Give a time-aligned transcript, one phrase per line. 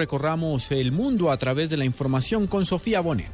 [0.00, 3.32] Recorramos el mundo a través de la información con Sofía Bonet.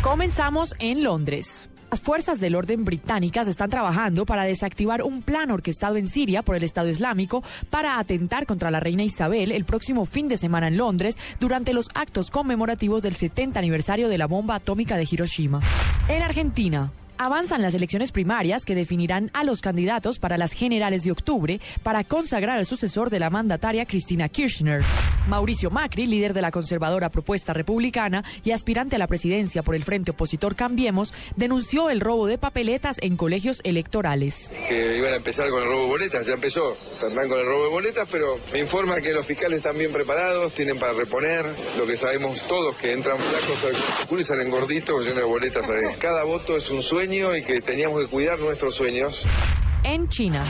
[0.00, 1.70] Comenzamos en Londres.
[1.90, 6.54] Las fuerzas del orden británicas están trabajando para desactivar un plan orquestado en Siria por
[6.54, 10.76] el Estado Islámico para atentar contra la reina Isabel el próximo fin de semana en
[10.76, 15.62] Londres durante los actos conmemorativos del 70 aniversario de la bomba atómica de Hiroshima.
[16.06, 16.92] En Argentina,
[17.22, 22.02] Avanzan las elecciones primarias que definirán a los candidatos para las generales de octubre para
[22.02, 24.82] consagrar al sucesor de la mandataria Cristina Kirchner.
[25.28, 29.84] Mauricio Macri, líder de la conservadora propuesta republicana y aspirante a la presidencia por el
[29.84, 34.50] frente opositor Cambiemos, denunció el robo de papeletas en colegios electorales.
[34.68, 37.66] Que iban a empezar con el robo de boletas, ya empezó, están con el robo
[37.66, 41.46] de boletas, pero me informa que los fiscales están bien preparados, tienen para reponer,
[41.78, 45.68] lo que sabemos todos, que entran flacos y salen gorditos llenos de boletas.
[46.00, 49.26] Cada voto es un y que teníamos que cuidar nuestros sueños.
[49.84, 50.42] En China.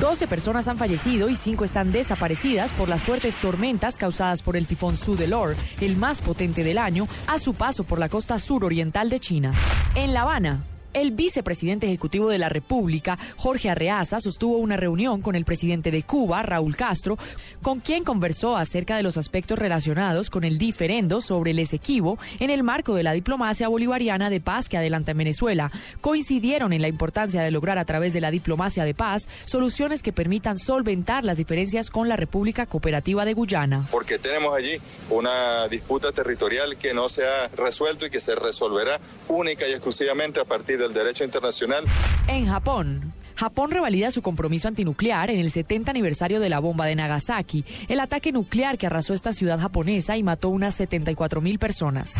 [0.00, 4.66] 12 personas han fallecido y 5 están desaparecidas por las fuertes tormentas causadas por el
[4.66, 9.18] tifón Sudelor, el más potente del año, a su paso por la costa suroriental de
[9.18, 9.54] China.
[9.94, 10.64] En La Habana,
[10.96, 16.02] el vicepresidente ejecutivo de la República, Jorge Arreaza, sostuvo una reunión con el presidente de
[16.02, 17.18] Cuba, Raúl Castro,
[17.60, 22.48] con quien conversó acerca de los aspectos relacionados con el diferendo sobre el Esequibo en
[22.48, 25.70] el marco de la diplomacia bolivariana de paz que adelanta en Venezuela.
[26.00, 30.14] Coincidieron en la importancia de lograr a través de la diplomacia de paz soluciones que
[30.14, 33.86] permitan solventar las diferencias con la República Cooperativa de Guyana.
[33.90, 34.78] Porque tenemos allí
[35.10, 40.40] una disputa territorial que no se ha resuelto y que se resolverá única y exclusivamente
[40.40, 41.84] a partir de del derecho internacional.
[42.28, 46.96] En Japón, Japón revalida su compromiso antinuclear en el 70 aniversario de la bomba de
[46.96, 52.14] Nagasaki, el ataque nuclear que arrasó esta ciudad japonesa y mató unas 74 mil personas.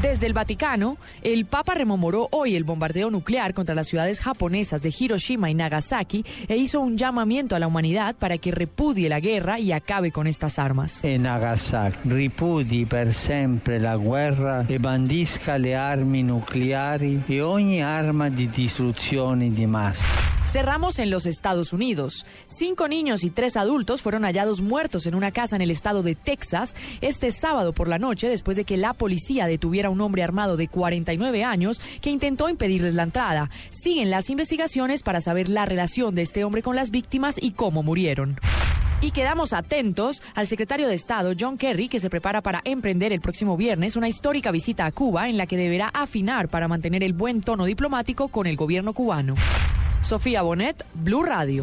[0.00, 4.94] Desde el Vaticano, el Papa rememoró hoy el bombardeo nuclear contra las ciudades japonesas de
[4.98, 9.60] Hiroshima y Nagasaki e hizo un llamamiento a la humanidad para que repudie la guerra
[9.60, 11.04] y acabe con estas armas.
[11.04, 18.30] En Nagasaki, ripudi per sempre la guerra e bandisca le armi nucleari e ogni arma
[18.30, 20.31] di distruzione di massa.
[20.52, 22.26] Cerramos en los Estados Unidos.
[22.46, 26.14] Cinco niños y tres adultos fueron hallados muertos en una casa en el estado de
[26.14, 30.22] Texas este sábado por la noche después de que la policía detuviera a un hombre
[30.22, 33.48] armado de 49 años que intentó impedirles la entrada.
[33.70, 37.82] Siguen las investigaciones para saber la relación de este hombre con las víctimas y cómo
[37.82, 38.38] murieron.
[39.00, 43.22] Y quedamos atentos al secretario de Estado, John Kerry, que se prepara para emprender el
[43.22, 47.14] próximo viernes una histórica visita a Cuba en la que deberá afinar para mantener el
[47.14, 49.34] buen tono diplomático con el gobierno cubano.
[50.02, 51.60] Sofía Bonet, Blue Radio.